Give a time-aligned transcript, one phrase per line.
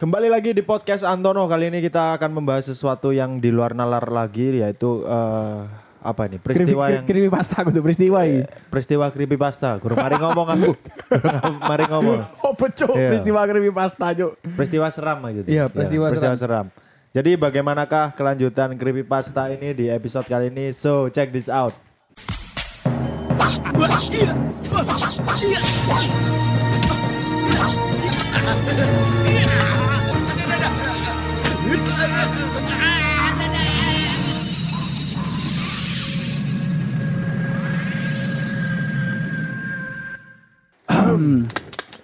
[0.00, 1.44] Kembali lagi di podcast Antono.
[1.44, 5.60] Kali ini kita akan membahas sesuatu yang di luar nalar lagi yaitu eh,
[6.00, 6.40] apa ini?
[6.40, 8.48] Peristiwa yang Kirimi pasta tuh peristiwa ini.
[8.72, 9.76] peristiwa creepy pasta.
[9.76, 10.72] Guru mari ngomong aku.
[11.70, 12.18] Mari ngomong.
[12.40, 13.12] Oh betul Iya.
[13.12, 14.40] peristiwa kirimi pasta cuk.
[14.56, 15.52] Peristiwa seram aja tuh.
[15.52, 16.66] Iya, peristiwa seram.
[17.12, 20.72] Jadi bagaimanakah kelanjutan creepy pasta ini di episode kali ini?
[20.72, 21.76] So, check this out.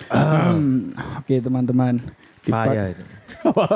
[0.06, 1.98] Hmm, Oke teman-teman.
[2.44, 3.04] Di pa- Bahaya ini.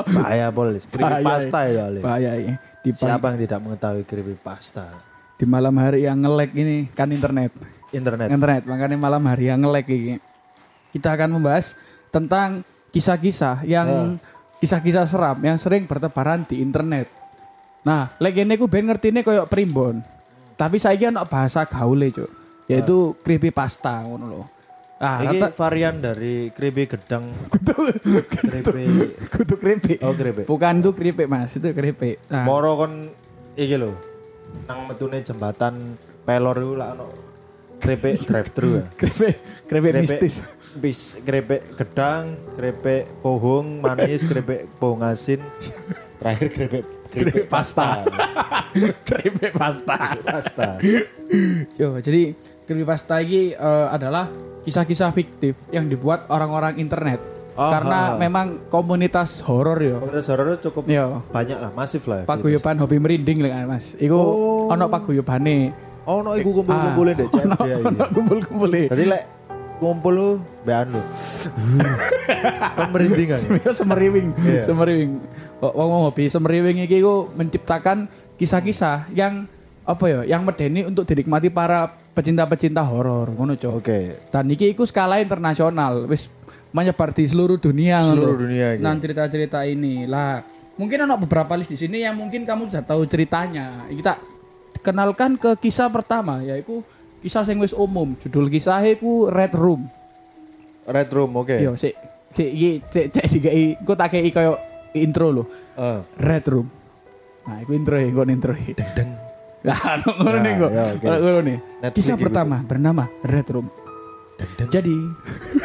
[0.07, 0.83] Bahaya polis.
[0.87, 1.99] Creepy Bahaya, pasta ya, Ale.
[1.99, 2.55] Bahaya ini.
[2.95, 5.11] Siapa yang tidak mengetahui creepy pasta?
[5.41, 7.49] di malam hari yang ngelek ini kan internet.
[7.89, 8.29] Internet.
[8.29, 10.15] Internet makanya malam hari yang ngelek ini.
[10.93, 11.73] Kita akan membahas
[12.13, 12.61] tentang
[12.93, 14.21] kisah-kisah yang
[14.61, 17.09] kisah-kisah seram yang sering bertebaran di internet.
[17.81, 20.05] Nah, legenda ku ben ngertine koyo primbon.
[20.53, 22.29] Tapi saiki ana bahasa gaule, Cuk.
[22.69, 24.41] Yaitu creepypasta ngono lho.
[25.01, 27.33] Ah, Ini rata varian dari creepy gedang.
[27.49, 27.73] kudu
[28.37, 28.85] Creepy.
[29.33, 29.97] kudu keripik.
[30.05, 30.45] Oh, creepy.
[30.45, 31.57] Bukan itu keripik, Mas.
[31.57, 32.21] Itu keripik.
[32.29, 33.09] Nah, Moro kon
[33.57, 33.97] iki lho.
[34.69, 37.07] Nang metune jembatan pelor iku lak ono
[37.81, 38.83] krepek drive thru ya.
[39.01, 39.33] keripik,
[39.65, 40.45] keripik mistis.
[40.73, 45.43] Bis krepek gedang, krepek pohong manis, krepek pohong asin.
[46.15, 48.07] Terakhir krepek krepek pasta.
[49.03, 49.97] keripik pasta.
[50.25, 50.67] pasta.
[51.75, 52.31] Yo, jadi
[52.63, 57.19] creepypasta ini eh, adalah kisah-kisah fiktif yang dibuat orang-orang internet.
[57.51, 58.17] Oh, Karena ha.
[58.17, 59.99] memang komunitas horor yo.
[59.99, 62.23] Komunitas horor cukup Yo, banyak lah, masif lah.
[62.23, 63.91] paguyuban hobi merinding lah kan, Mas.
[63.99, 64.71] Iku Oh.
[64.71, 65.75] ono paguyubane.
[66.07, 68.13] Oh, no, iku kumpul-kumpulin deh, cek Ono dia ono iki.
[68.15, 68.81] kumpul-kumpule.
[68.87, 69.23] Tadi lek
[69.81, 70.29] kumpul lu
[70.61, 71.01] bean lu.
[72.77, 73.39] Kan merinding kan.
[73.41, 74.61] Sebenarnya semeriwing, Iya.
[74.61, 75.11] semeriwing.
[75.57, 78.05] Wong wong hobi semeriwing iki ku menciptakan
[78.37, 79.49] kisah-kisah yang
[79.81, 83.73] apa ya, yang medeni untuk dinikmati para pecinta-pecinta horor, ngono, Cok.
[83.73, 83.99] Oke.
[84.29, 86.29] Dan iki iku skala internasional, wis
[86.69, 88.41] menyebar di seluruh dunia Seluruh lho.
[88.45, 88.83] dunia iki.
[88.85, 90.45] Nah, cerita-cerita ini lah.
[90.77, 93.89] Mungkin ada beberapa list di sini yang mungkin kamu sudah tahu ceritanya.
[93.89, 94.17] Kita
[94.79, 96.81] kenalkan ke kisah pertama yaitu
[97.21, 98.17] kisah sing wis umum.
[98.17, 99.85] Judul kisahnya ku Red Room.
[100.83, 101.55] Red Room, oke.
[101.55, 101.93] Yo, sik
[102.33, 104.57] sik iki sik cek dikai engko tak kei koyo
[104.93, 105.43] intro lho.
[105.77, 105.99] Eh.
[106.17, 106.67] Red Room.
[107.41, 108.53] Nah, iku intro ya, engko intro.
[108.97, 109.11] Deng.
[109.61, 110.71] Nah, ngono Ya, nih kok.
[110.73, 110.83] ya.
[111.17, 111.57] Ngono nih.
[111.93, 113.69] Kisah pertama bernama Red Room.
[114.57, 114.97] Jadi,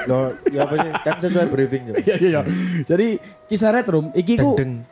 [0.05, 0.91] Loh, ya apa sih?
[1.01, 1.97] Kan sesuai briefing juga.
[2.05, 2.41] Iya iya iya.
[2.85, 3.17] Jadi
[3.49, 4.85] kisah Red Room iki ku Deng.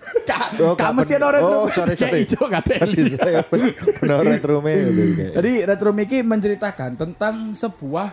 [0.28, 2.24] Kak, Oh, kak mesti ada Red Oh, sorry, sorry.
[2.24, 3.02] ijo nggak Sorry, teli.
[3.20, 3.40] saya
[3.96, 5.32] benar Red Room-nya gitu, kayak.
[5.36, 8.08] Jadi Red Room iki menceritakan tentang sebuah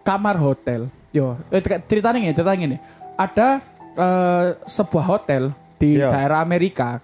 [0.00, 0.86] kamar hotel.
[1.10, 2.80] Yo, eh, cer- ceritanya nih, ceritanya nih.
[3.14, 3.48] Ada
[3.92, 5.42] eh, sebuah hotel
[5.76, 6.08] di Iya.
[6.08, 7.02] daerah Amerika.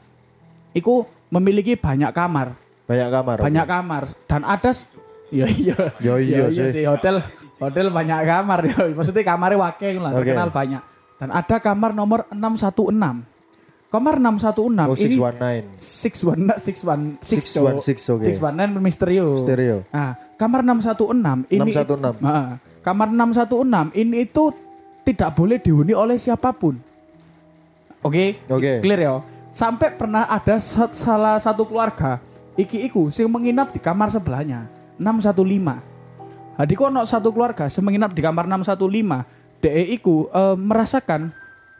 [0.70, 2.54] Iku memiliki banyak kamar,
[2.84, 3.36] banyak kamar.
[3.38, 4.86] banyak kamar dan ada s-
[5.28, 5.76] Ya iya.
[6.00, 6.72] Ya iya sih.
[6.72, 6.84] sih.
[6.84, 7.20] Hotel
[7.58, 8.88] hotel banyak kamar ya.
[8.88, 10.24] Maksudnya kamarnya wakil lah, Oke.
[10.24, 10.80] terkenal banyak.
[11.20, 13.28] Dan ada kamar nomor 616.
[13.88, 15.80] Kamar 616 Oh, ini 619.
[15.80, 18.24] 616 616 616, oke.
[18.28, 19.26] 616 Misterio.
[19.40, 19.76] Stereo.
[19.88, 22.20] Nah, kamar 616 ini 616.
[22.20, 24.52] Nah, kamar 616 ini itu
[25.08, 26.76] tidak boleh dihuni oleh siapa pun.
[28.04, 28.44] Oke?
[28.52, 28.84] Oke.
[28.84, 29.14] Clear ya.
[29.48, 32.20] Sampai pernah ada sa- salah satu keluarga
[32.60, 34.68] iki iku sing menginap di kamar sebelahnya
[35.00, 35.80] 615.
[36.60, 39.24] Jadi kok ono satu keluarga sing menginap di kamar 615,
[39.64, 41.32] DE iku eh, merasakan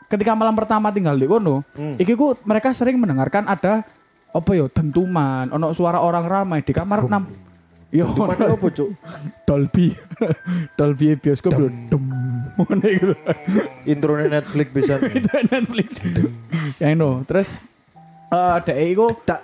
[0.09, 1.95] ketika malam pertama tinggal di kono, Hmm.
[1.95, 3.85] iki ku mereka sering mendengarkan ada
[4.29, 7.47] apa ya dentuman, ono suara orang ramai di kamar 6.
[7.89, 8.89] Yo, Cuman ono- apa, Cuk?
[9.45, 9.89] Dolby.
[10.77, 11.69] Dolby bioskop lho.
[11.89, 12.05] Dem.
[13.01, 13.17] Lho.
[13.83, 15.01] Intronya Netflix bisa.
[15.17, 15.97] Itu Netflix.
[16.77, 17.57] Ya no, terus
[18.29, 19.41] eh DE iku Tak.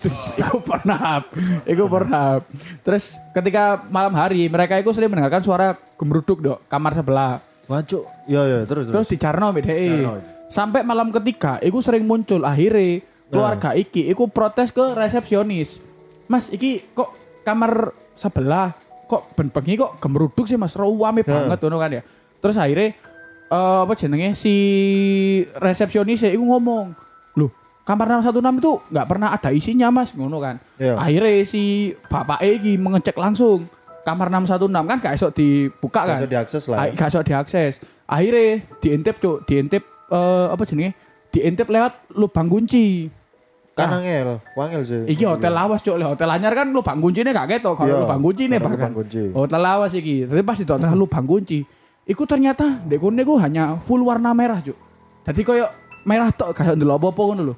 [0.00, 1.20] Iku pernah,
[1.62, 2.40] iku pernah.
[2.80, 7.44] Terus ketika malam hari mereka itu sering mendengarkan suara gemeruduk dok kamar sebelah.
[7.70, 8.02] Wancuk.
[8.26, 10.02] Ya ya, terus Terus di Carno BDE.
[10.50, 15.78] Sampai malam ketiga, iku sering muncul akhirnya keluarga iki, iku protes ke resepsionis.
[16.26, 17.14] Mas, iki kok
[17.46, 18.74] kamar sebelah
[19.06, 22.02] kok ben bengi kok gemeruduk sih mas, ruame banget ngono kan ya.
[22.42, 22.98] Terus akhirnya
[23.46, 24.54] eh, apa jenenge si
[25.54, 26.90] resepsionis iku ngomong,
[27.38, 27.50] loh
[27.86, 30.58] kamar 616 itu nggak pernah ada isinya mas ngono kan.
[30.78, 30.98] Iya.
[30.98, 33.70] Akhirnya si bapak iki mengecek langsung
[34.02, 36.16] kamar 616 kan gak esok dibuka kan.
[36.18, 36.76] Bisa diakses lah.
[36.82, 37.72] Ah, Gak iso diakses.
[38.04, 40.96] Akhirnya diintip cuk, diintip eh, apa jenenge?
[41.30, 43.06] Diintip lewat lubang kunci.
[43.70, 45.06] Kan angel, wangel sih.
[45.06, 48.44] Iki hotel lawas cuk, hotel anyar kan lubang kuncinya gak ketok kalau Iya, lubang kunci
[48.44, 48.76] karena bahkan.
[48.76, 49.22] lubang kunci.
[49.30, 50.16] Hotel lawas iki.
[50.26, 50.66] Tapi pas di
[50.98, 51.58] lubang kunci,
[52.04, 54.74] iku ternyata dek kono iku hanya full warna merah cuk.
[55.24, 55.70] Jadi koyo
[56.02, 57.54] merah tok gak ndelok apa-apa ngono lho.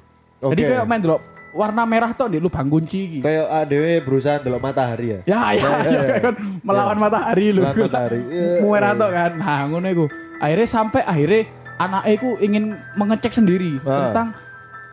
[0.53, 3.19] Jadi koyo main ndelok warna merah tok di lubang kunci iki.
[3.21, 5.19] Kayak ADW berusaha delok matahari ya.
[5.23, 7.61] Ya ya ya kayak kan melawan matahari lho.
[7.61, 8.19] Melawan matahari.
[8.25, 8.99] Iya, Merah iya.
[8.99, 9.31] tok kan.
[9.37, 10.05] Nah, ngono iku.
[10.37, 11.41] Akhirnya sampai akhirnya
[11.75, 12.63] anaknya iku ingin
[12.93, 14.09] mengecek sendiri Ah.
[14.09, 14.27] tentang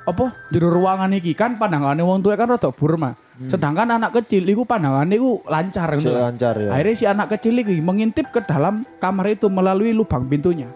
[0.01, 3.15] apa jero ruangan iki kan pandangannya wong tua kan rada burma.
[3.43, 6.03] Sedangkan anak kecil iku pandangannya iku lancar Hmm.
[6.03, 6.21] Ngono.
[6.21, 6.69] lancar ya.
[6.71, 10.69] Akhirnya si anak kecil iki mengintip ke dalam kamar itu melalui lubang pintunya.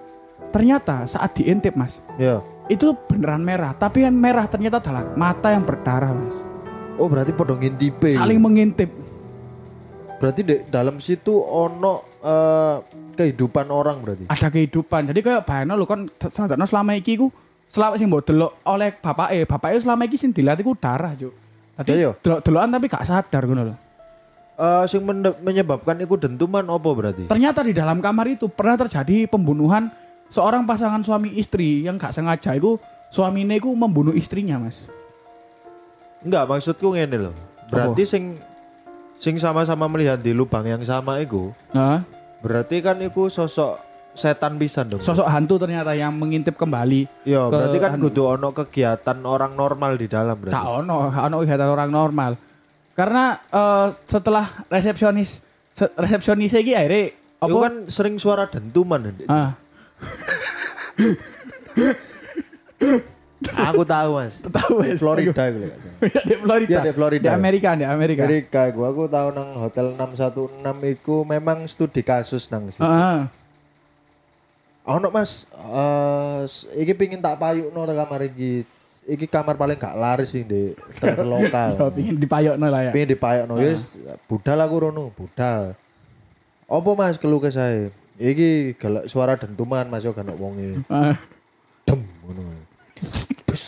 [0.49, 2.39] Ternyata saat diintip mas, Ya.
[2.69, 3.77] Itu beneran merah.
[3.77, 6.41] Tapi yang merah ternyata adalah mata yang berdarah mas.
[6.97, 8.15] Oh berarti podo ngintipe.
[8.15, 8.89] Saling mengintip.
[10.23, 12.77] Berarti di dalam situ ono eh,
[13.19, 14.25] kehidupan orang berarti.
[14.31, 15.11] Ada kehidupan.
[15.13, 17.29] Jadi kayak bayangno lho kan sadakno selama iki ku
[17.69, 21.35] selama sing mbok delok oleh bapake, bapake selama iki sing dilihat iku darah, Cuk.
[21.75, 22.15] Tadi Iya.
[22.23, 23.77] delok-delokan tapi gak sadar ngono lho.
[24.55, 25.03] Eh sing
[25.43, 27.25] menyebabkan itu dentuman apa berarti?
[27.27, 29.91] Ternyata di dalam kamar itu pernah terjadi pembunuhan
[30.27, 32.77] seorang pasangan suami istri yang gak sengaja itu
[33.09, 34.89] suaminya itu membunuh istrinya, Mas.
[36.21, 37.35] Enggak, maksudku ngene loh.
[37.69, 38.25] Berarti sing
[39.15, 42.03] sing sama-sama melihat di lubang yang sama itu, Nah,
[42.41, 43.79] berarti kan itu sosok
[44.13, 45.01] setan pisan dong.
[45.01, 47.07] sosok hantu ternyata yang mengintip kembali.
[47.25, 50.55] Iya, ke berarti kan kudu ono kegiatan orang normal di dalam berarti.
[50.55, 52.33] Gak ono, ono kegiatan orang normal.
[52.95, 57.51] Karena eh, setelah resepsionis se- resepsionis iki akhirnya apa?
[57.51, 59.19] Itu kan sering suara dentuman.
[59.27, 59.59] Ah,
[63.45, 64.41] Aku tahu mas.
[64.41, 64.97] tahu wes.
[64.97, 65.99] Florida itu lho, gak salah.
[66.25, 66.71] di Florida.
[66.71, 67.25] Iya, di Florida.
[67.25, 68.23] Di Amerika, di Amerika.
[68.25, 70.65] Amerika gua aku tahu nang hotel 616
[70.95, 72.81] iku memang studi kasus nang situ.
[72.81, 73.29] Heeh.
[74.87, 78.65] Ono Mas, eh s- iki pingin tak payukno nang kamar iki.
[79.05, 81.93] Iki kamar paling gak laris sing di travel Yo, lokal.
[81.93, 82.93] pingin dipayokno lah ya.
[82.93, 85.77] Pingin dipayukno wis budal aku rono, budal.
[86.65, 87.93] Apa Mas keluh ke saya?
[88.15, 90.79] Iki galak suara dentuman Mas yo gak ono wonge.
[90.87, 91.15] Ah,
[91.83, 92.43] Dem ngono.
[93.45, 93.65] Bus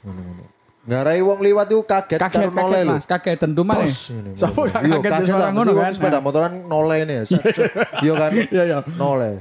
[0.00, 0.44] ngono-ngono.
[0.82, 2.92] Ngarai wong liwat iku kaget, kaget, karo kaget lho.
[2.92, 3.86] mas, kaget dentuman ya.
[3.86, 4.66] Bos, ini, Siapa ngono.
[4.66, 5.92] gak Iya, kaget kaget suara ngono kan?
[5.94, 7.24] sepeda motoran noleh ini ya.
[8.04, 8.30] Iya kan?
[8.34, 8.78] Iya, iya.
[8.98, 9.34] Noleh.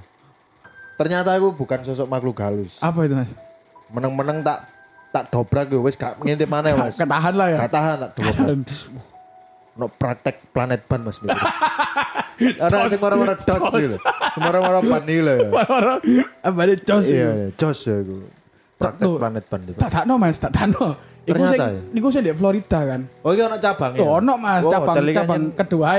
[0.95, 2.77] Ternyata aku bukan sosok makhluk halus.
[2.77, 3.33] Apa itu mas?
[3.89, 4.69] Meneng-meneng tak
[5.09, 6.95] tak dobrak yo wis gak ngintip mana Mas.
[6.95, 7.57] Ketahan lah ya.
[7.57, 8.47] Gak tahan tak dobrak.
[9.71, 11.31] No praktek planet ban Mas niku.
[12.59, 13.97] Ana sing marah-marah dos gitu.
[14.35, 15.33] Marah-marah ban iki lho.
[15.37, 15.47] ya.
[16.43, 17.69] Apa ini jos Iya, itu?
[17.69, 18.15] iya, ya aku.
[18.75, 19.15] Praktek Tuh.
[19.15, 19.77] planet ban itu.
[19.77, 20.97] Tak takno mas, tak takno.
[21.21, 21.69] Iku sing, ya?
[21.93, 23.01] iku sing di Florida kan.
[23.21, 23.99] Oh, iki ono cabang ya.
[24.01, 25.89] Tuh ono mas, Oh, cabang iki cabang yang- kedua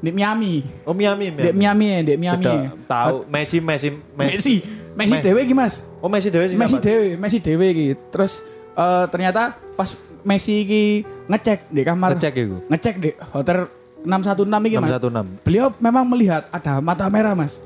[0.00, 0.54] di Miami.
[0.84, 2.68] Oh, Miami, Di Miami, di Miami.
[2.84, 4.54] Tahu Messi Messi Messi,
[4.92, 5.80] Messi Me- dewe iki mas.
[5.98, 6.56] Oh, Messi dewe sih.
[6.60, 7.86] Messi dewe, Messi dewe iki.
[8.12, 8.44] Terus
[8.76, 10.82] eh, ternyata pas Messi iki
[11.26, 12.56] ngecek di kamar Ngecek iku.
[12.66, 13.58] ngecek di hotel
[14.00, 14.90] 616 iki mas.
[14.90, 15.44] 616.
[15.44, 17.60] Beliau memang melihat ada mata merah mas.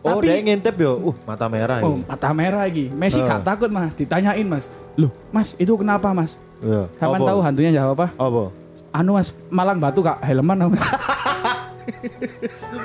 [0.00, 0.92] Oh, Tapi- dia ngintip yo.
[1.04, 2.86] Uh, mata merah Oh, mata merah iki.
[2.88, 4.70] Messi gak takut mas, ditanyain mas.
[4.94, 6.38] Loh, mas itu kenapa mas?
[6.58, 6.86] Iya.
[6.96, 7.28] Kapan Apa?
[7.28, 8.06] tahu hantunya jawab apa?
[8.14, 8.44] Apa?
[8.90, 10.80] Anu mas, Malang Batu kak helman mas.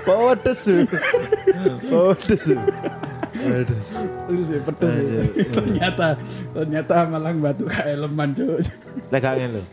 [0.04, 0.62] Pedes.
[1.82, 2.44] Pedes.
[3.34, 3.98] Pedes.
[4.30, 4.94] Itu sih pedes.
[4.94, 5.50] Anjir.
[5.50, 6.08] ternyata
[6.54, 8.62] ternyata Malang Batu kak helman cuy.
[9.10, 9.64] Lek gak ngene lho.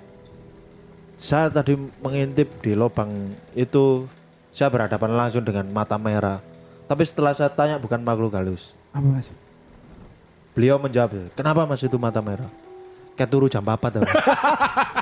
[1.21, 4.09] Saya tadi mengintip di lubang itu
[4.57, 6.41] saya berhadapan langsung dengan mata merah.
[6.89, 8.73] Tapi setelah saya tanya bukan makhluk halus.
[8.91, 9.31] Apa mas?
[10.57, 12.51] Beliau menjawab, "Kenapa Mas itu mata merah?"
[13.15, 14.03] Kayak turu jam 4 tuh.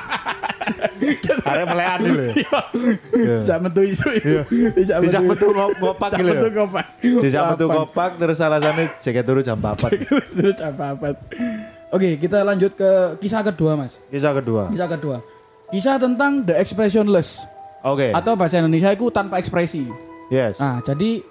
[1.42, 2.12] Arek melekan lho.
[3.10, 3.34] Iya.
[3.36, 4.42] Bisa metu isu Iya.
[4.72, 6.86] Bisa Bisa metu ngop- ngopak Bisa metu ngopak.
[7.00, 7.76] Dijak metu Lapan.
[7.82, 9.78] kopak terus alasannya jaket turu jam 4.
[10.30, 10.94] Terus apa
[11.88, 13.96] Oke, kita lanjut ke kisah kedua, Mas.
[14.06, 14.68] Kisah kedua.
[14.68, 15.16] Kisah kedua.
[15.68, 17.48] Kisah tentang the expressionless
[17.80, 18.12] Oke.
[18.12, 19.88] atau bahasa Indonesia itu tanpa ekspresi.
[20.28, 20.56] Yes.
[20.58, 21.24] Nah, jadi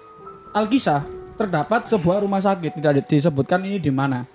[0.50, 4.26] Alkisah terdapat sebuah rumah sakit tidak disebutkan ini di mana.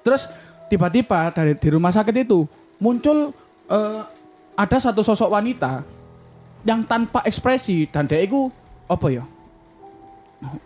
[0.00, 0.28] Terus
[0.66, 2.44] tiba-tiba dari di rumah sakit itu
[2.76, 3.32] muncul
[3.66, 4.00] eh,
[4.58, 5.86] ada satu sosok wanita
[6.62, 8.50] yang tanpa ekspresi dan dia itu
[8.84, 9.22] apa ya?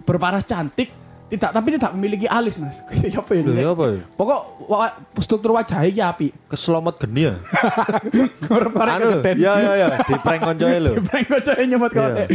[0.04, 0.92] Berparas cantik,
[1.28, 2.80] tidak tapi tidak memiliki alis, Mas.
[3.20, 3.40] apa ya?
[3.40, 4.00] Lho, ya apa ya?
[4.12, 6.26] Pokok wa- struktur wajahnya iki api.
[6.46, 7.36] Keselomot geni ya.
[8.48, 9.08] Korek-korek anu.
[9.36, 10.92] Ya ya ya, di prank koncoe lho.
[11.08, 11.96] Prank kocoke nyemot Iya.
[11.98, 12.28] korek.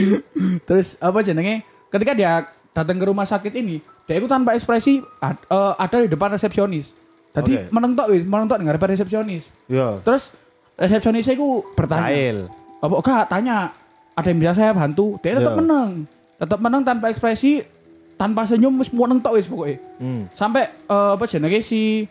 [0.64, 1.62] Terus apa jenenge?
[1.88, 6.10] Ketika dia datang ke rumah sakit ini, dia itu tanpa ekspresi ad- eh, ada di
[6.10, 6.94] depan resepsionis.
[7.34, 7.70] Jadi Oke.
[7.70, 9.54] menentok menentok dengar depan resepsionis.
[9.66, 10.02] Ya.
[10.02, 10.34] Terus
[10.78, 12.08] resepsionisnya itu bertanya.
[12.08, 12.38] Cail.
[12.78, 13.74] Apa kak tanya
[14.14, 15.18] ada yang bisa saya bantu?
[15.20, 15.60] Dia tetap Iya.
[15.60, 15.90] menang.
[16.38, 17.66] Tetap menang tanpa ekspresi,
[18.14, 19.78] tanpa senyum wis mau nentok wis pokoknya.
[19.98, 20.30] Hmm.
[20.30, 22.06] Sampai eh, apa jenenge si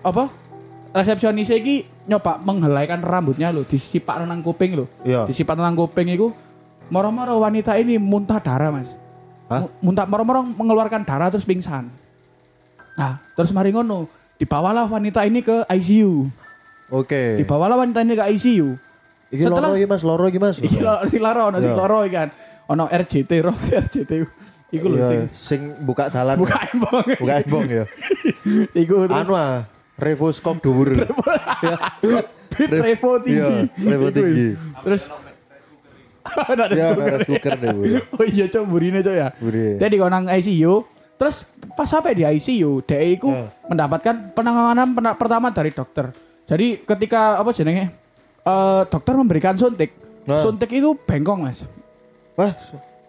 [0.00, 0.28] apa
[0.92, 4.88] resepsionis iki nyoba menghelaikan rambutnya loh, disipak nang kuping loh.
[5.02, 5.24] Iya.
[5.24, 6.28] Disipak nang kuping itu
[6.92, 9.00] moro-moro wanita ini muntah darah, Mas.
[9.48, 9.64] Hah?
[9.64, 11.88] Mu- Muntah moro-moro mengeluarkan darah terus pingsan.
[12.94, 14.06] Nah, terus mari ngono,
[14.36, 16.28] dibawalah wanita ini ke ICU.
[16.88, 17.38] Oke.
[17.38, 18.76] Dibawalah wanita ini ke ICU.
[19.28, 20.56] Iki setelah- loro iki Mas, loro iki Mas.
[20.58, 21.74] Iki lo si laro ono si Iya.
[21.74, 22.28] loro iki kan.
[22.66, 24.12] Ono RJT, roh RJT.
[24.70, 26.34] Iku lho Iya, sing sing buka dalan.
[26.34, 27.06] buka embong.
[27.14, 27.84] buka embong ya.
[28.82, 30.92] Iku terus Anu ah, revoskop dhuwur.
[32.54, 33.70] bit revo tinggi.
[33.74, 34.48] Iya, revo tinggi.
[34.80, 35.02] Terus
[36.50, 37.54] ada rice Ya, cooker.
[37.58, 37.74] deh.
[38.12, 39.28] Oh iya cok burine cok ya.
[39.36, 39.76] Burine.
[39.76, 40.72] Jadi kalau nang ICU,
[41.14, 43.44] terus pas sampai di ICU, dia itu Eh.
[43.66, 46.10] mendapatkan penanganan pena- pertama dari dokter.
[46.44, 47.90] Jadi ketika apa jenenge
[48.42, 49.90] eh, dokter memberikan suntik,
[50.24, 50.38] Nah.
[50.38, 51.66] suntik itu bengkong mas.
[52.34, 52.50] Wah,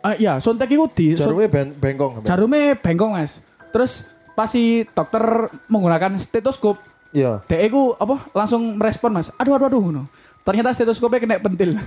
[0.02, 2.22] Ah iya, suntik itu di jarumnya ben bengkong.
[2.22, 3.40] Jarumnya bengkong mas.
[3.72, 6.78] Terus pas si dokter menggunakan stetoskop,
[7.10, 7.40] Iya.
[7.46, 9.28] dia itu apa langsung merespon mas.
[9.34, 10.04] Aduh aduh aduh ngono.
[10.44, 11.74] Ternyata stetoskopnya kena pentil.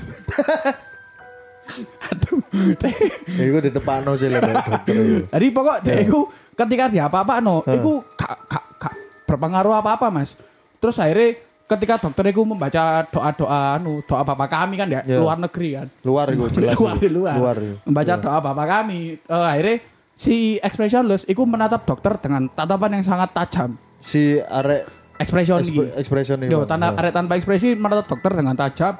[2.08, 2.38] aduh.
[2.74, 5.02] dia- Iku ditepakno sih lek dokter iku.
[5.28, 5.96] Jadi pokok dia Ya.
[6.02, 6.18] itu
[6.54, 10.34] ketika dia apa-apa no, itu gak, gak, gak berpengaruh apa-apa mas.
[10.78, 11.28] Terus akhirnya
[11.66, 15.18] ketika dokter itu membaca doa-doa anu doa bapak kami kan ya Ya.
[15.18, 15.86] luar negeri kan.
[16.00, 16.74] Luar iku jelas.
[16.74, 17.34] luar luar.
[17.36, 17.74] Luar iku.
[17.84, 18.20] membaca Iya.
[18.20, 19.00] doa bapak kami.
[19.18, 19.76] Eh, akhirnya
[20.12, 23.76] si expressionless itu menatap dokter dengan tatapan yang sangat tajam.
[23.98, 24.86] Si arek
[25.18, 25.98] Expression Expre- iki.
[25.98, 26.64] expression Yo, iku.
[26.64, 26.96] tanpa Nah.
[26.96, 28.94] arek tanpa ekspresi menatap dokter dengan tajam.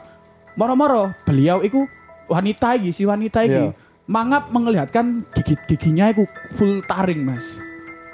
[0.55, 1.87] Moro-moro beliau itu
[2.27, 3.79] wanita iki, si wanita iki Iya.
[4.05, 7.63] mangap melihatkan gigi-giginya itu full taring, Mas.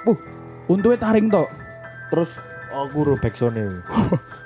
[0.01, 0.13] Buh,
[0.67, 1.49] Untungnya taring tok.
[2.07, 2.37] terus
[2.77, 3.55] aku ro backsound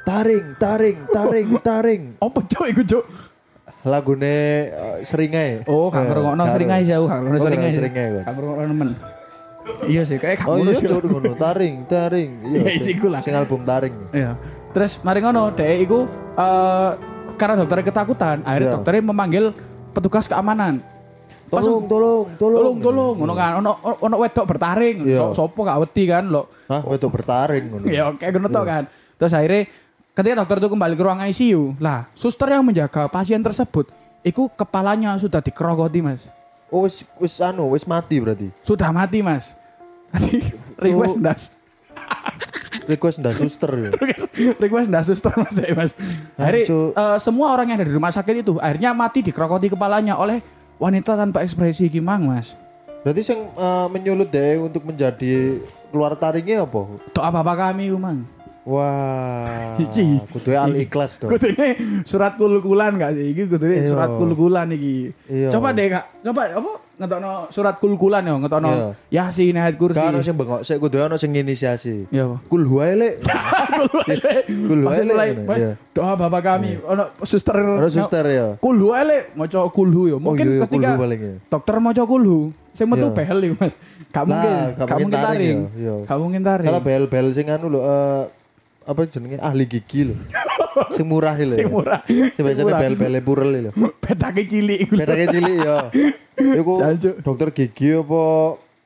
[0.03, 2.01] Taring, taring, taring, taring.
[2.17, 3.03] Apa cok iku cok?
[3.81, 4.35] Lagune
[4.69, 5.63] uh, seringai.
[5.65, 7.71] Oh, gak Eh, ngrungokno seringai jauh, gak ngrungokno Oh, seringai.
[7.71, 8.07] seringai?
[8.19, 8.89] Gak ngrungokno nemen.
[9.85, 10.87] Iya sih, kayak Oh kamu iya sih.
[10.87, 12.31] cur ngono, taring, taring.
[12.43, 12.81] Ya, Iya.
[12.81, 13.21] sing- iku lah.
[13.21, 13.95] Sing album taring.
[14.11, 14.33] Iya.
[14.69, 15.99] Terus mari ngono, dhek iku
[16.35, 16.91] eh
[17.35, 18.75] karena dokternya ketakutan, akhirnya Iya.
[18.75, 19.45] dokternya memanggil
[19.91, 20.83] petugas keamanan.
[21.49, 22.77] Tolong, tolong, tolong.
[22.77, 25.29] tolong ngono kan ono ono wedok bertaring Iya.
[25.29, 27.85] so, sopo gak wedi kan lo Hah, itu bertaring ngono.
[27.87, 28.83] ya oke ngono tok kan
[29.15, 29.65] terus akhirnya
[30.11, 33.89] ketika dokter itu kembali ke ruang ICU lah suster yang menjaga pasien tersebut
[34.21, 36.29] itu kepalanya sudah dikerokoti mas
[36.67, 38.53] Oh, wis wis anu, wis mati berarti.
[38.61, 39.57] sudah mati mas
[40.77, 41.49] request ndas
[42.85, 43.91] Request ndak suster ya.
[44.57, 45.91] request ndas suster mas ya, mas
[46.35, 46.89] akhirnya Hancur.
[46.91, 50.41] eh, semua orang yang ada di rumah sakit itu akhirnya mati dikerokoti kepalanya oleh
[50.79, 52.55] wanita tanpa ekspresi gimang mas
[52.99, 56.81] Berarti sing uh, menyulut deh untuk menjadi keluar taringnya apa?
[57.09, 58.23] doa bapak kami umang
[58.69, 59.49] Wah,
[59.81, 60.29] Iki.
[60.29, 61.31] kudu al ikhlas dong.
[61.31, 61.73] Kudune
[62.05, 63.33] surat kul-kulan gak sih?
[63.33, 63.89] Iki kudune Iya.
[63.89, 65.09] surat kul-kulan iki.
[65.25, 65.49] Iya.
[65.49, 69.23] Coba deh kak, coba apa ngetokno surat kul-kulan ya, ngetokno Iya.
[69.23, 69.95] Yasin ayat kursi.
[69.95, 72.11] Kan sing bengok, sik kudu ono sing inisiasi.
[72.11, 72.43] Iya.
[72.51, 73.23] Kul huwae lek.
[74.67, 75.79] Kul iya.
[75.95, 78.47] doa bapak kami, ono suster Ono suster ya.
[78.59, 80.17] Kulhu ele maca kulhu ya.
[80.19, 81.31] Mungkin iya, iya, ketika ya.
[81.47, 83.15] dokter maca kulhu, sing metu Iya.
[83.15, 83.73] behel iki Mas.
[84.09, 85.59] Gak mungkin, gak mungkin taring.
[85.63, 85.95] ya, iya.
[86.03, 86.67] Gak mungkin taring.
[86.67, 88.23] Salah bel-bel sing anu lho eh,
[88.83, 90.15] apa jenenge ahli gigi lho.
[90.95, 91.55] sing murah lho.
[91.55, 92.01] Sing murah.
[92.07, 92.79] Sing murah.
[92.79, 93.71] bel-bele purel lho.
[93.99, 94.93] Bedake cilik iku.
[94.99, 95.77] Bedake cilik ya.
[96.39, 96.73] Iku
[97.23, 98.21] dokter gigi apa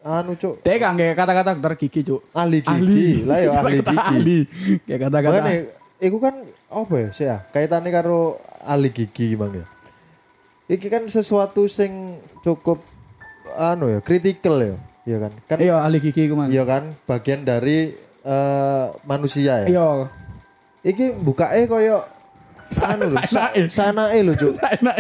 [0.04, 2.22] anu cuk Dek gak nggak kata-kata dokter gigi, Cuk.
[2.36, 3.24] ahli gigi.
[3.24, 3.98] Lah ya ahli gigi.
[3.98, 4.38] ahli.
[4.84, 5.38] Kayak kata-kata.
[5.40, 5.54] Makanya
[6.04, 6.36] iku kan
[6.74, 9.68] apa ya sih ya kaitannya karo ahli gigi gimana ya.
[10.74, 12.84] Iki kan sesuatu sing cukup
[13.56, 14.76] anu ya kritikal ya.
[15.04, 15.32] Iya kan?
[15.52, 17.92] Kan Iya, ahli gigi iku, iya kan bagian dari
[18.24, 19.68] eh, manusia ya.
[19.68, 19.88] Iya.
[20.84, 22.04] Iki bukake koyo
[22.84, 23.70] anu lho, sa- Saenake.
[23.72, 24.54] sanae lho, Cuk.
[24.60, 24.96] Enak.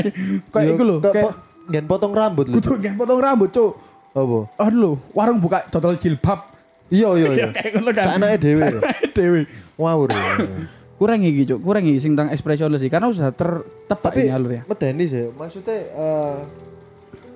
[0.49, 1.33] Kayak iku lho, kayak
[1.67, 2.55] ngen potong rambut lho.
[2.57, 3.71] kudu ngen potong rambut, Cuk.
[4.13, 4.37] Apa?
[4.61, 6.53] Aduh lho, warung buka dodol jilbab.
[6.87, 7.45] Iya iya iya.
[7.45, 8.05] Ya kayak ngono kan.
[8.15, 8.61] Sanake dhewe.
[8.61, 8.69] ya.
[8.79, 9.41] Sanake dhewe.
[9.75, 10.09] Ngawur.
[10.13, 10.23] ya.
[11.01, 11.59] Kurang iki, Cuk.
[11.59, 14.61] Kurang iki sing tentang expressionless sih karena sudah tertepak Tapi ini alur ya.
[14.63, 15.33] medeni sih.
[15.33, 16.35] Maksudnya eh,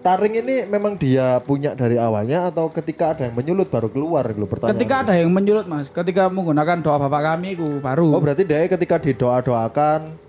[0.05, 4.47] taring ini memang dia punya dari awalnya atau ketika ada yang menyulut baru keluar gitu
[4.47, 4.77] pertanyaan.
[4.77, 8.15] Ketika ada yang menyulut, Mas, ketika menggunakan doa bapak kami itu baru.
[8.15, 10.27] Oh berarti dia ketika didoa-doakan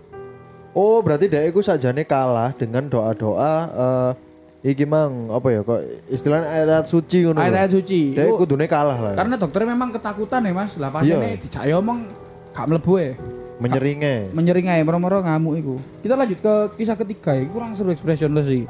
[0.78, 4.10] Oh berarti dia itu sajane kalah dengan doa-doa eh
[4.70, 7.40] iki mang apa ya kok istilahnya ayat suci ngono.
[7.40, 7.42] lho.
[7.42, 8.00] Ayat-ayat suci.
[8.14, 9.14] Dia kudune kalah lah.
[9.18, 10.78] Karena dokter memang ketakutan ya, Mas.
[10.78, 12.06] Lah pasiennya dijak omong
[12.54, 13.12] gak mlebu ya.
[13.58, 14.30] menyeringai.
[14.30, 15.74] menyering aja moro-moro ngamuk itu.
[15.98, 18.62] Kita lanjut ke kisah ketiga, ini kurang seru expressionless sih.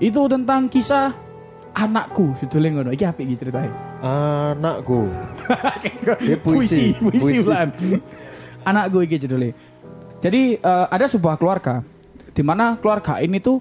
[0.00, 1.12] Itu tentang kisah
[1.76, 2.90] anakku, judulnya ngono.
[2.90, 3.72] Iki apik iki ceritanya.
[4.00, 5.06] Anakku.
[6.44, 7.68] Puisi, puisi, ulan.
[8.64, 9.52] anakku iki judulnya.
[10.20, 11.84] Jadi eh, ada sebuah keluarga
[12.32, 13.60] di mana keluarga ini tuh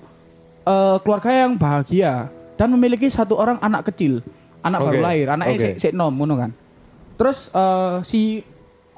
[0.64, 4.24] eh, keluarga yang bahagia dan memiliki satu orang anak kecil,
[4.60, 6.52] anak baru Oke, lahir, anaknya sik sik nom ngono kan.
[7.20, 8.22] Terus eh, si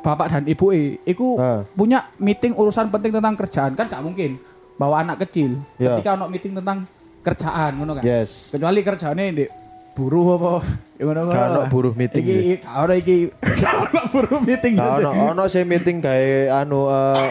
[0.02, 1.62] bapak dan ibu e iku Ah.
[1.74, 4.42] punya meeting urusan penting tentang kerjaan kan gak mungkin
[4.74, 5.94] bawa anak kecil Ya.
[5.94, 6.90] ketika ono meeting tentang
[7.22, 8.04] kerjaan ngono kan.
[8.04, 8.50] Yes.
[8.52, 9.46] Kecuali kerjaannya di
[9.94, 10.50] buruh apa
[10.98, 11.34] ngono-ngono.
[11.34, 11.70] Gak ono lah.
[11.70, 13.18] buruh meeting Iki gak ono iki.
[13.82, 14.74] Ono buruh meeting.
[14.78, 16.32] Gak ono ono sih meeting gawe
[16.64, 17.30] anu eh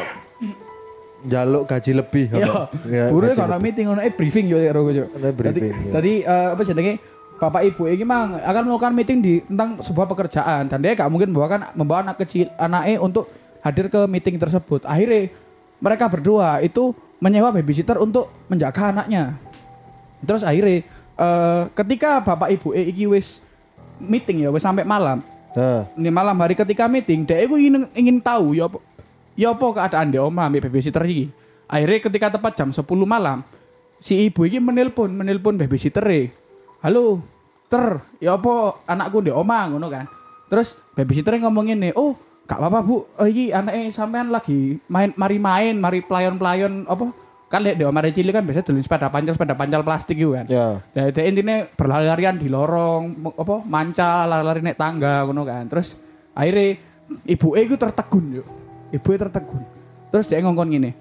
[1.20, 2.72] njaluk gaji lebih apa?
[2.88, 5.04] Ya, Buruh ono meeting ono eh briefing yo karo yo.
[5.12, 5.90] Ono iya.
[5.92, 6.94] Tadi eh, apa jenenge
[7.40, 11.32] Bapak Ibu ini mang akan melakukan meeting di tentang sebuah pekerjaan dan dia gak mungkin
[11.32, 13.32] membawa kan membawa anak kecil anaknya untuk
[13.64, 14.84] hadir ke meeting tersebut.
[14.84, 15.32] Akhirnya
[15.80, 19.40] mereka berdua itu menyewa babysitter untuk menjaga anaknya.
[20.24, 20.84] Terus akhirnya
[21.16, 23.40] eh, ketika Bapak Ibu eh, iki wis
[24.00, 25.20] meeting ya wis sampai malam.
[25.50, 28.78] Nah, Ini malam hari ketika meeting, dia itu ingin, ingin tahu ya apa
[29.34, 31.26] ya apa keadaan di oma ambil babysitter iki.
[31.66, 33.42] Akhirnya ketika tepat jam 10 malam,
[33.98, 36.02] si ibu ini menelpon, menelpon babysitter
[36.80, 37.22] Halo,
[37.68, 40.08] ter, ya apa anakku di oma ngono kan.
[40.50, 45.38] Terus babysitter ngomongin nih, oh gak apa-apa bu, oh, iki anaknya sampean lagi main, mari
[45.38, 47.14] main, mari pelayon-pelayon apa
[47.50, 50.46] kan lihat di oma cilik kan biasanya dulu sepeda pancal sepeda pancal plastik gitu kan.
[50.46, 50.78] ya.
[50.94, 55.66] Nah, itu intinya berlari-larian di lorong, apa manca, lari-lari naik tangga, ngono kan.
[55.66, 55.98] Terus
[56.30, 56.78] akhirnya
[57.26, 58.46] ibu E itu tertegun yuk.
[58.94, 59.62] Ibu E tertegun.
[60.14, 60.94] Terus dia ngongkon gini.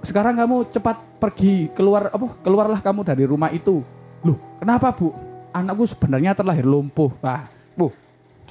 [0.00, 2.32] Sekarang kamu cepat pergi keluar apa?
[2.40, 3.84] Keluarlah kamu dari rumah itu.
[4.24, 5.12] Loh, kenapa bu?
[5.52, 7.12] Anakku sebenarnya terlahir lumpuh.
[7.20, 7.44] Wah,
[7.76, 7.92] Bu,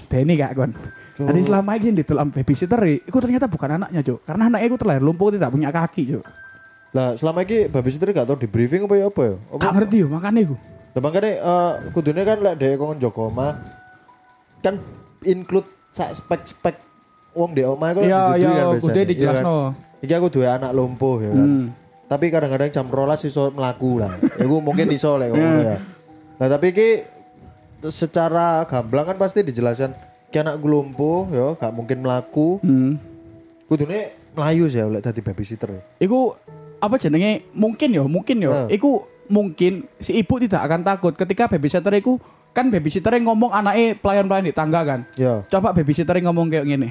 [0.06, 0.72] Denny kak kon.
[1.18, 4.20] Tadi selama ini di dalam babysitter itu ternyata bukan anaknya cuk.
[4.22, 6.26] Karena anaknya itu terlahir lumpuh tidak punya kaki cuk.
[6.90, 9.36] Lah selama ini babysitter gak tau di briefing apa ya apa ya?
[9.54, 9.62] Apa?
[9.62, 10.56] Gak ngerti yo makanya iku.
[10.90, 13.54] Lah makanya eh kudune kan lek dhek kon Joko omah
[14.60, 14.82] kan
[15.22, 16.82] include sak spek-spek
[17.38, 19.06] wong di omah iku Iya, dituduhi iya, kan kudu biasanya.
[19.06, 19.54] dijelasno.
[19.54, 20.00] Iya kan?
[20.00, 21.46] Iki aku duwe anak lumpuh ya kan.
[21.46, 21.66] Hmm.
[22.10, 24.10] Tapi kadang-kadang jam rolas iso melaku lah.
[24.44, 25.78] Iku mungkin iso lek ngono ya.
[26.42, 26.90] Nah tapi iki
[27.86, 29.94] secara gamblang kan pasti dijelaskan
[30.30, 32.58] ki anak lumpuh ya gak mungkin melaku.
[32.66, 32.98] Hmm.
[33.70, 35.70] Kudune melayu sih oleh tadi babysitter.
[36.02, 36.34] Iku
[36.80, 37.48] apa jenenge?
[37.52, 38.76] Mungkin ya mungkin ya Eh.
[38.76, 42.18] iku mungkin si ibu tidak akan takut ketika babysitter iku
[42.50, 45.00] kan babysitter ngomong anaknya pelayan-pelayan di tangga kan?
[45.14, 45.46] Ya.
[45.46, 46.90] coba babysitter ngomong kayak gini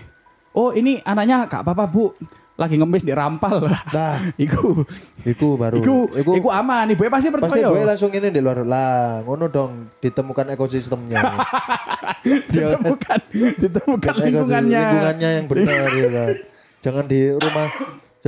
[0.51, 2.15] oh ini anaknya gak apa-apa bu.
[2.59, 3.71] Lagi ngemis di rampal.
[3.95, 4.83] Nah, iku.
[5.23, 5.79] Iku baru.
[5.79, 6.91] iku iku aman.
[6.91, 8.67] Ibu pasti Pasti percaya gue langsung ini di luar.
[8.67, 11.23] Lah, ngono dong ditemukan ekosistemnya.
[12.51, 13.19] ditemukan.
[13.31, 14.81] Ditemukan Ekosistem- lingkungannya.
[14.81, 16.35] lingkungannya yang benar ya kan.
[16.79, 17.67] Jangan di rumah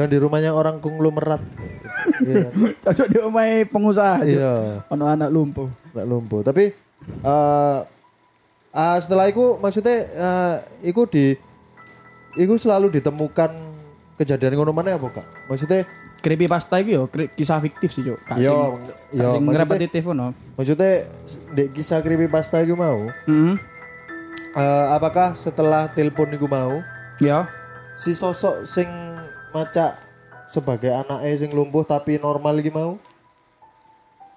[0.01, 1.45] jangan di rumahnya orang konglomerat.
[2.25, 2.49] Iya.
[2.81, 6.41] cocok di omai pengusaha Iya, ono anak lumpuh nggak lumpuh.
[6.41, 6.73] Tapi
[7.21, 7.79] eh
[8.73, 11.37] ah, setelah itu maksudnya eh itu di
[12.35, 13.53] itu selalu ditemukan
[14.17, 15.27] kejadian ngono mana apa kak?
[15.47, 15.85] Maksudnya
[16.21, 18.77] creepy pasta itu yo kri- kisah fiktif sih cok yo
[19.11, 21.09] yo repetitif no maksudnya
[21.51, 23.57] di kisah creepypasta itu mau Heeh.
[24.53, 26.85] eh, apakah setelah telepon itu mau
[27.17, 27.49] ya
[27.97, 28.89] si sosok sing
[29.51, 29.87] maca
[30.47, 32.99] sebagai anaknya sing lumpuh tapi normal iki mau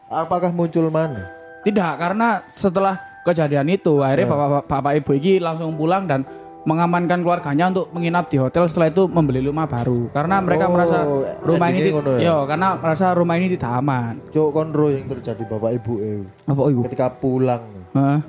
[0.08, 1.30] apakah muncul mana
[1.64, 4.32] Tidak, karena setelah kejadian itu akhirnya Ya.
[4.32, 6.28] bapak, bapak ibu ini langsung pulang dan
[6.64, 10.98] mengamankan keluarganya untuk menginap di hotel setelah itu membeli rumah baru karena mereka Oh, merasa
[11.40, 12.20] rumah ini ya?
[12.22, 14.20] yo, karena merasa rumah ini tidak aman.
[14.28, 16.82] cok konro yang terjadi bapak ibu eh Apa ibu?
[16.84, 18.20] ketika pulang Hah?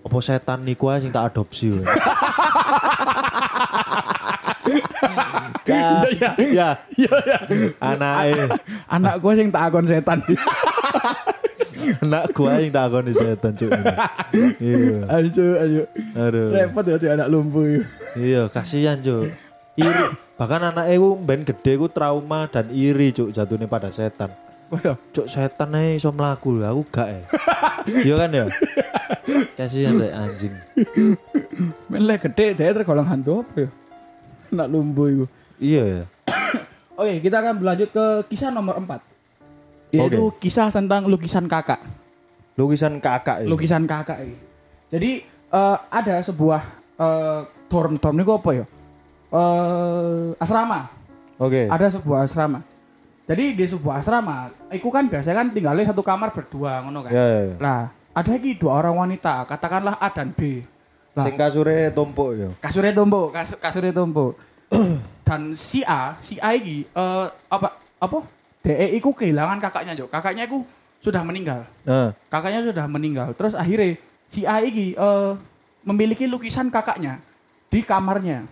[0.00, 1.76] apa setan niku ae sing tak adopsi
[5.66, 7.38] ya, Iya, ya, Iya, iya.
[7.80, 8.44] anake,
[8.90, 10.18] Anak gue sing tak akon setan.
[12.00, 13.70] anak gua yang tak akoni setan cuk.
[14.62, 15.08] Iya.
[15.08, 15.82] ayo, ayo.
[16.16, 16.52] Aduh.
[16.52, 17.82] Repot ya anak lumpuh.
[18.14, 19.32] Iya, kasihan, Cuk.
[19.80, 20.04] Iri.
[20.36, 24.30] Bahkan anak ku ben gede ku trauma dan iri, Cuk, jatuhnya pada setan.
[24.70, 24.94] Oh, iya.
[25.10, 27.20] Cuk, setan ae iso mlaku lho, aku gak ya.
[28.06, 28.44] Iya kan ya?
[29.58, 30.54] Kasihan rek anjing.
[31.90, 33.68] Melek gede, dia tergolong hantu apa ya?
[34.54, 35.26] Anak lumpuh itu.
[35.60, 36.04] Iya ya.
[37.00, 39.96] Oke, kita akan berlanjut ke kisah nomor 4.
[39.96, 41.82] Yaitu kisah tentang lukisan kakak.
[42.54, 43.46] Lukisan kakak ya.
[43.48, 44.36] lukisan kakak ini.
[44.90, 46.62] Jadi eh, ada sebuah
[46.98, 48.66] eh, dorm dorm ini apa ya?
[49.30, 50.90] Eh, asrama.
[51.40, 51.70] Oke.
[51.70, 52.60] Ada sebuah asrama.
[53.30, 57.14] Jadi di sebuah asrama, itu kan biasanya kan tinggalnya satu kamar berdua, ngono kan.
[57.14, 57.56] Ya, ya, ya.
[57.62, 60.66] Lah, ada lagi dua orang wanita, katakanlah A dan B.
[61.10, 62.48] Lah, Sing kasure tumpuk ya.
[62.62, 64.38] kasurnya tumpuk, kas, kasurnya tumpuk.
[65.26, 68.18] dan si A, si A ini eh, apa apa?
[68.60, 70.06] DE iku kehilangan kakaknya, Jo.
[70.06, 70.62] Kakaknya iku
[71.00, 71.64] sudah meninggal.
[71.82, 73.32] Nah, kakaknya sudah meninggal.
[73.34, 75.32] Terus akhirnya si A ini eh,
[75.82, 77.18] memiliki lukisan kakaknya
[77.66, 78.46] di kamarnya.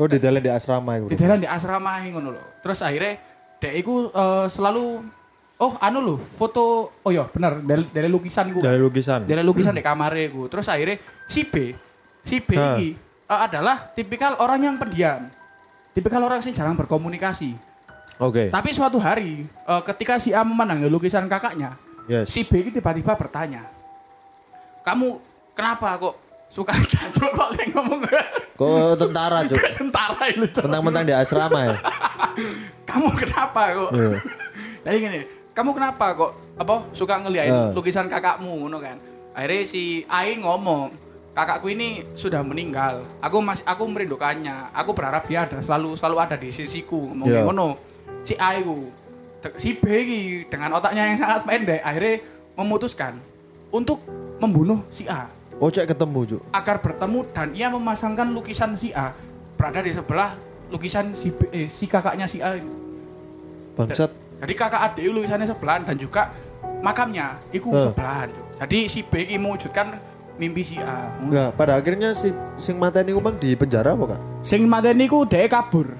[0.00, 1.20] oh di dalam di asrama Di itu.
[1.20, 2.42] dalam di asrama ngono lho.
[2.64, 3.20] Terus akhirnya
[3.60, 5.04] dek iku eh, selalu
[5.60, 8.58] oh anu lho, foto oh iya bener dari, dari lukisan iku.
[8.58, 9.28] Dari lukisan.
[9.28, 10.48] Dari lukisan di kamarnya iku.
[10.48, 10.96] Terus akhirnya
[11.28, 11.76] si B,
[12.22, 12.78] si B Hah.
[12.78, 12.94] ini
[13.28, 15.28] eh, adalah tipikal orang yang pendiam.
[15.92, 17.52] Tipikal orang sih jarang berkomunikasi.
[18.16, 18.48] Oke.
[18.48, 21.76] Tapi suatu hari eh, ketika si A memandang lukisan kakaknya,
[22.10, 22.34] Yes.
[22.34, 23.70] Si B ini tiba-tiba bertanya,
[24.82, 25.22] kamu
[25.54, 26.14] kenapa kok
[26.50, 28.02] suka jancuk kok ngomong
[28.58, 29.56] Kok tentara, Cuk.
[29.78, 30.66] tentara itu Cuk.
[30.66, 31.76] Mentang-mentang di asrama ya.
[32.90, 33.90] kamu kenapa kok
[34.84, 35.20] jadi gini
[35.52, 38.96] kamu kenapa kok apa suka ngeliatin lukisan kakakmu ngono kan
[39.32, 40.92] akhirnya si Ai ngomong
[41.32, 46.36] kakakku ini sudah meninggal aku masih aku merindukannya aku berharap dia ada selalu selalu ada
[46.36, 47.42] di sisiku ngomong Iya.
[47.44, 47.68] ngono
[48.20, 48.36] si
[49.40, 49.84] te- si B
[50.46, 52.20] dengan otaknya yang sangat pendek akhirnya
[52.54, 53.16] memutuskan
[53.72, 54.04] untuk
[54.38, 55.26] membunuh si A
[55.62, 56.42] Oh, cek ketemu, Cuk.
[56.50, 59.14] agar bertemu dan ia memasangkan lukisan si A
[59.54, 60.34] berada di sebelah
[60.74, 62.58] lukisan si B, eh, si kakaknya si A.
[63.78, 64.10] Bangsat.
[64.42, 66.34] Jadi kakak adik lukisannya sebelahan dan juga
[66.82, 67.78] makamnya itu Eh.
[67.78, 68.34] sebelahan.
[68.34, 68.46] Cuk.
[68.58, 70.02] Jadi si B ini mewujudkan
[70.40, 71.12] mimpi si A.
[71.20, 74.20] Enggak, pada akhirnya si sing mateni umang di penjara apa, Kak?
[74.44, 75.92] Sing mateni ku dhek kabur.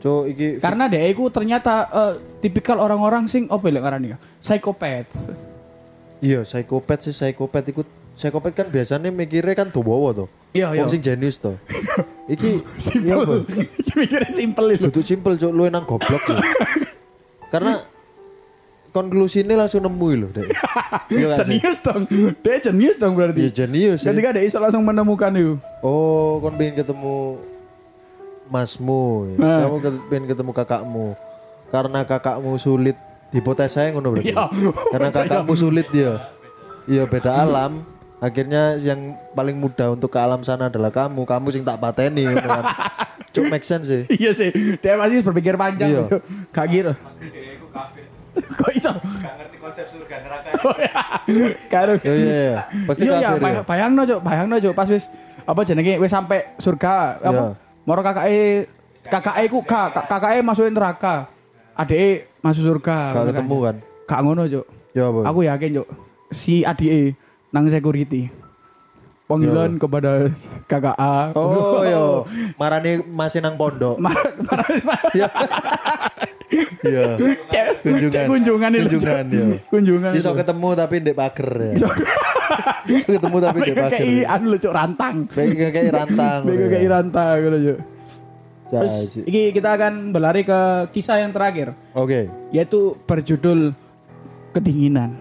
[0.00, 4.18] Cuk, iki Karena dhek iku ternyata eh, tipikal orang-orang sing apa lek ngarani ya?
[4.40, 5.06] Psikopat.
[6.20, 10.28] iya psikopat sih psikopat ikut psikopat kan biasanya mikirnya kan tuwowo tuh.
[10.52, 10.82] Iya, iya.
[10.84, 11.56] Wong sing jenius tuh.
[12.32, 12.80] Iki iya?
[12.80, 13.20] Simpel.
[13.80, 14.84] Iki mikirnya simpel itu.
[14.88, 16.40] Kudu simpel cuk lu nang goblok lho.
[17.52, 17.80] Karena
[18.90, 20.48] konklusinya langsung nemu Dek.
[21.10, 21.58] Iya gak sih?
[21.58, 22.02] Jenius dong.
[22.38, 23.40] Dia jenius dong Iya berarti.
[23.50, 24.06] jenius sih.
[24.06, 25.58] Ketika dia iso langsung menemukan itu.
[25.82, 27.42] Oh, kon pengen ketemu
[28.46, 29.34] masmu.
[29.34, 29.36] ya.
[29.38, 29.58] Nah.
[29.66, 29.76] Kamu
[30.06, 31.08] pengen ketemu kakakmu.
[31.70, 32.94] Karena kakakmu sulit
[33.30, 34.30] hipotesa yang ngono berarti.
[34.34, 34.44] Iya.
[34.94, 36.30] Karena kakakmu sulit dia.
[36.86, 37.82] Iya beda alam.
[38.20, 41.24] Akhirnya yang paling mudah untuk ke alam sana adalah kamu.
[41.24, 42.64] Kamu sing tak pateni kan.
[43.34, 44.02] Cuk make sense sih.
[44.10, 44.50] Iya sih,
[44.82, 45.86] dia masih berpikir panjang.
[45.86, 46.02] Iya.
[46.02, 46.18] Gitu.
[48.50, 48.90] Kok iso?
[48.92, 50.48] Gak ngerti konsep surga neraka.
[51.68, 51.92] Karo.
[51.96, 52.60] Iya iya iya.
[52.84, 53.38] Pasti Iya iya, ya.
[53.38, 55.06] bay- bayangno Cuk, bayangno Cuk pas wis
[55.42, 57.30] apa jenenge wis sampai surga apa?
[57.30, 57.44] Iya.
[57.82, 58.66] Moro kakake
[59.06, 61.30] kakake ku kak kakake masukin neraka.
[61.72, 62.98] Adike masuk surga.
[63.10, 63.76] Gak ngono ketemu kan.
[64.04, 64.66] Gak ngono Cuk.
[64.90, 65.20] Ya apa?
[65.24, 65.88] Aku yakin Cuk.
[66.28, 67.14] Si adike
[67.48, 68.30] nang security.
[69.24, 70.26] Panggilan kepada
[70.66, 71.30] kakak A.
[71.30, 72.26] Ya Oh yo,
[72.58, 73.94] marani masih nang pondok.
[73.96, 74.66] Marah marah.
[76.80, 77.14] Iya.
[77.46, 78.10] Cek Kunjungan.
[78.10, 78.82] cek kunjungan itu.
[78.90, 79.46] Kunjungan, iya.
[79.70, 80.10] Kunjungan.
[80.12, 80.38] Iso itu.
[80.42, 81.72] ketemu tapi ndek pager ya.
[81.76, 81.86] Iso
[82.90, 83.98] Iso ketemu tapi ndek pager.
[83.98, 85.16] kayak anu lho Cuk rantang.
[85.26, 86.40] Kayak rantang.
[86.46, 87.78] Kayak rantang ngono Cuk.
[88.70, 90.60] Terus iki kita akan berlari ke
[90.90, 92.30] kisah yang terakhir Oke.
[92.50, 93.74] yaitu berjudul
[94.50, 95.14] kedinginan.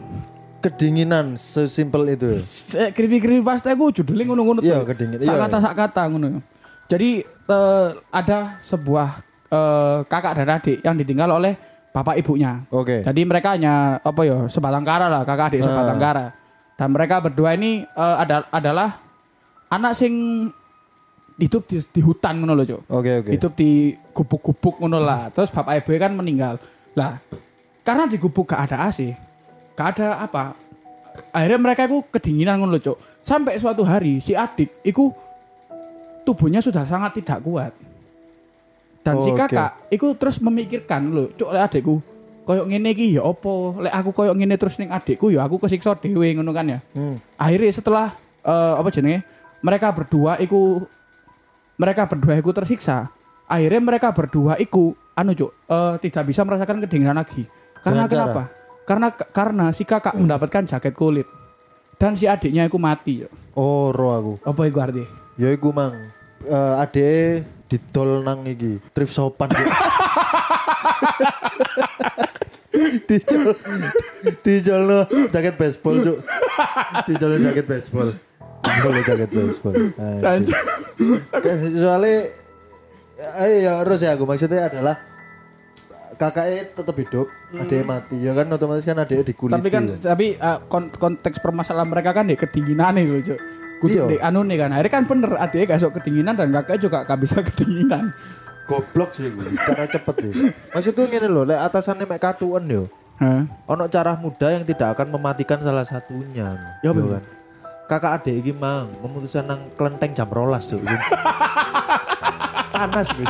[0.59, 2.35] Kedinginan sesimpel itu.
[2.35, 2.91] ya.
[2.91, 4.91] Kripi pasti aku judulnya ngono-ngono Iya, tuh.
[4.91, 5.63] kedingin- Sak iya, kata iya.
[5.63, 6.27] sak kata ngono.
[6.85, 11.53] Jadi eh, ada sebuah eh, kakak dan adik yang ditinggal oleh
[11.89, 12.63] bapak ibunya.
[12.69, 13.01] Oke.
[13.01, 16.03] Jadi mereka hanya apa ya sebatang kara lah kakak adik sebatang Ah.
[16.05, 16.25] kara.
[16.79, 19.01] Dan mereka berdua ini eh, ada, adalah
[19.67, 20.13] anak sing
[21.39, 22.81] hidup di, di hutan ngono loh, Cuk.
[22.91, 23.29] Oke oke.
[23.31, 25.31] Hidup di gubuk-gubuk ngono lah.
[25.31, 26.59] Terus bapak ibu kan meninggal.
[26.99, 27.15] Lah,
[27.81, 29.15] karena di gubuk gak ada AC,
[29.73, 30.51] gak ada apa.
[31.31, 32.97] Akhirnya mereka itu kedinginan ngono loh, Cuk.
[33.23, 35.12] Sampai suatu hari si adik itu
[36.23, 37.71] tubuhnya sudah sangat tidak kuat.
[38.99, 39.47] Dan si Oh, oke.
[39.47, 42.03] kakak itu terus memikirkan lho, Cuk, lek adikku
[42.43, 43.77] koyok ngene iki ya opo?
[43.77, 46.79] Lek aku koyok ngene terus ning adikku ya aku kesiksa dhewe ngono kan ya.
[46.91, 47.21] Hmm.
[47.38, 48.07] Akhirnya setelah
[48.41, 49.21] eh, apa jenenge?
[49.62, 50.81] Mereka berdua iku
[51.77, 53.07] mereka berdua iku tersiksa.
[53.45, 57.45] Akhirnya mereka berdua iku anu Cuk, eh, tidak bisa merasakan kedinginan lagi.
[57.79, 58.12] Karena Dengan cara?
[58.12, 58.43] kenapa?
[58.83, 61.27] Karena karena si kakak mendapatkan jaket kulit
[61.95, 63.23] dan si adiknya iku mati.
[63.23, 63.31] Cuk.
[63.55, 64.33] Oh ro aku.
[64.43, 65.05] Apa iku arti?
[65.38, 65.95] Ya iku mang.
[66.43, 67.09] Eh ade
[67.69, 69.49] didol nang iki, trip sopan.
[73.10, 73.53] Dijol
[74.41, 76.17] dijol no jaket baseball cuk.
[77.05, 78.10] Dijol jaket baseball.
[78.63, 79.75] Dijol jaket baseball.
[81.36, 82.15] Oke, Soalnya
[83.43, 84.95] ayo ya terus ya aku maksudnya adalah
[86.15, 89.55] kakaknya tetap hidup, adiknya mati ya kan otomatis kan adiknya dikuliti.
[89.55, 89.95] tapi kan ya.
[90.12, 93.39] tapi uh, kon- konteks permasalahan mereka kan di kedinginan nih loh cuk
[93.79, 94.05] kudu Iya.
[94.11, 97.19] di anu nih kan akhirnya kan bener adiknya gak sok kedinginan dan kakaknya juga gak
[97.19, 98.11] bisa kedinginan
[98.69, 100.53] goblok sih gue, cara cepet sih.
[100.77, 102.85] Maksudnya gini loh, lek atasannya mek katuan yo.
[103.65, 106.53] Ono cara mudah yang tidak akan mematikan salah satunya.
[106.85, 107.25] Ya, kan.
[107.89, 110.77] Kakak adik iki mang memutuskan nang kelenteng jam rolas tuh.
[112.77, 113.25] Panas gue.